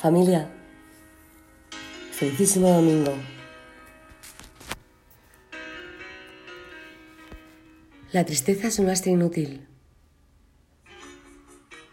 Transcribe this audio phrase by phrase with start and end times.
[0.00, 0.50] Familia,
[2.12, 3.12] felicísimo domingo.
[8.10, 9.68] La tristeza es un lastre inútil.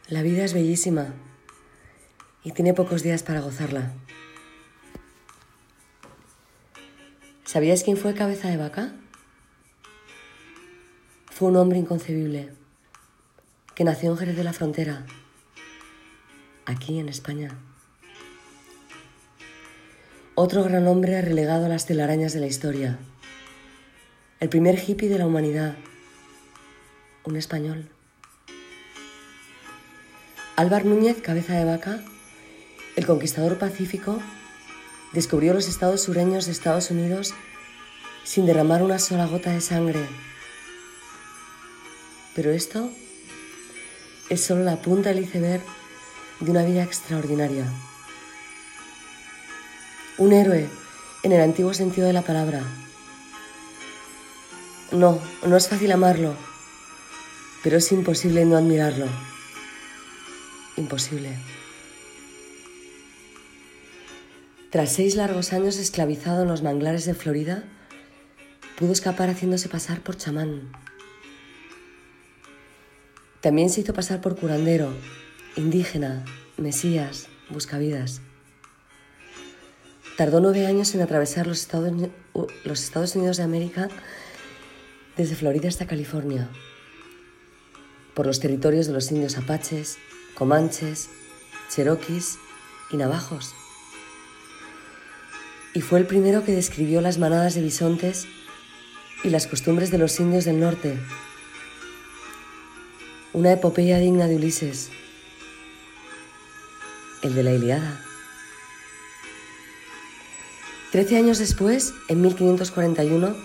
[0.07, 1.15] La vida es bellísima
[2.45, 3.91] y tiene pocos días para gozarla.
[7.43, 8.93] ¿Sabías quién fue Cabeza de Vaca?
[11.25, 12.53] Fue un hombre inconcebible
[13.75, 15.05] que nació en Jerez de la Frontera,
[16.65, 17.57] aquí en España.
[20.39, 22.99] Otro gran hombre relegado a las telarañas de la historia.
[24.39, 25.73] El primer hippie de la humanidad.
[27.23, 27.89] Un español.
[30.55, 32.03] Álvar Núñez, cabeza de vaca,
[32.95, 34.19] el conquistador pacífico,
[35.11, 37.33] descubrió los estados sureños de Estados Unidos
[38.23, 40.05] sin derramar una sola gota de sangre.
[42.35, 42.91] Pero esto
[44.29, 45.63] es solo la punta del iceberg
[46.41, 47.65] de una vida extraordinaria.
[50.17, 50.67] Un héroe
[51.21, 52.63] en el antiguo sentido de la palabra.
[54.91, 56.33] No, no es fácil amarlo,
[57.63, 59.05] pero es imposible no admirarlo.
[60.75, 61.37] Imposible.
[64.71, 67.63] Tras seis largos años esclavizado en los manglares de Florida,
[68.77, 70.71] pudo escapar haciéndose pasar por chamán.
[73.41, 74.93] También se hizo pasar por curandero,
[75.55, 76.25] indígena,
[76.57, 78.21] mesías, buscavidas.
[80.17, 83.87] Tardó nueve años en atravesar los Estados, Unidos de América
[85.15, 86.49] desde Florida hasta California,
[88.15, 89.99] por los territorios de los indios apaches,
[90.33, 91.11] comanches,
[91.69, 92.39] cheroquis
[92.89, 93.53] y navajos.
[95.75, 98.25] Y fue el primero que describió las manadas de bisontes
[99.23, 100.97] y las costumbres de los indios del norte,
[103.33, 104.89] una epopeya digna de Ulises,
[107.21, 108.06] el de la Iliada.
[110.97, 113.35] Trece años después, en 1541,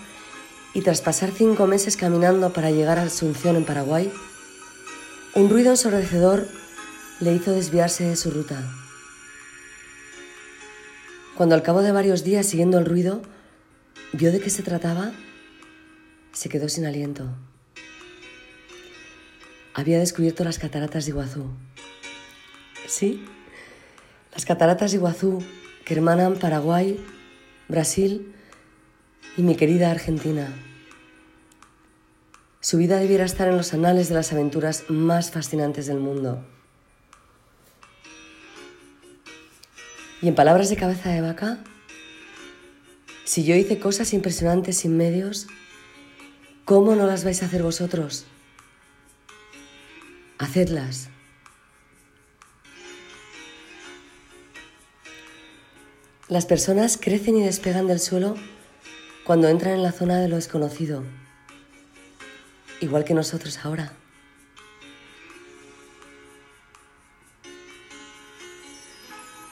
[0.73, 4.11] y tras pasar cinco meses caminando para llegar a Asunción en Paraguay,
[5.35, 6.47] un ruido ensordecedor
[7.19, 8.59] le hizo desviarse de su ruta.
[11.37, 13.21] Cuando al cabo de varios días siguiendo el ruido
[14.13, 15.11] vio de qué se trataba,
[16.31, 17.29] se quedó sin aliento
[19.75, 21.51] había descubierto las cataratas de Iguazú.
[22.87, 23.23] Sí,
[24.31, 25.43] las cataratas de Iguazú
[25.85, 26.99] que hermanan Paraguay,
[27.67, 28.33] Brasil
[29.37, 30.53] y mi querida Argentina.
[32.59, 36.45] Su vida debiera estar en los anales de las aventuras más fascinantes del mundo.
[40.21, 41.63] Y en palabras de cabeza de vaca,
[43.25, 45.47] si yo hice cosas impresionantes sin medios,
[46.65, 48.25] ¿cómo no las vais a hacer vosotros?
[50.37, 51.09] Hacedlas.
[56.29, 58.35] Las personas crecen y despegan del suelo
[59.25, 61.03] cuando entran en la zona de lo desconocido,
[62.79, 63.91] igual que nosotros ahora.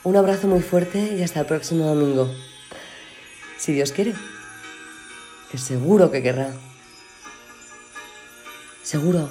[0.04, 2.28] Un abrazo muy fuerte y hasta el próximo domingo.
[3.58, 4.14] Si Dios quiere.
[5.50, 6.52] Que seguro que querrá.
[8.82, 9.30] Seguro.